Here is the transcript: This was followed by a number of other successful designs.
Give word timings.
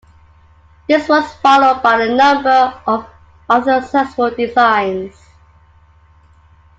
This 0.89 1.07
was 1.07 1.31
followed 1.43 1.83
by 1.83 2.01
a 2.01 2.15
number 2.15 2.73
of 2.87 3.05
other 3.47 3.81
successful 3.81 4.31
designs. 4.31 5.13